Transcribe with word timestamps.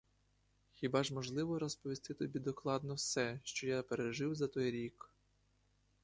Хіба 0.73 1.03
ж 1.03 1.13
можливо 1.13 1.59
розповісти 1.59 2.13
тобі 2.13 2.39
докладно 2.39 2.93
все, 2.93 3.39
що 3.43 3.67
я 3.67 3.83
пережив 3.83 4.35
за 4.35 4.47
той 4.47 4.71
рік? 4.71 5.09